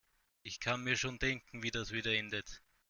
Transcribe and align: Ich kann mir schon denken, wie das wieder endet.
Ich 0.41 0.59
kann 0.59 0.83
mir 0.83 0.97
schon 0.97 1.19
denken, 1.19 1.61
wie 1.61 1.69
das 1.69 1.91
wieder 1.91 2.11
endet. 2.11 2.63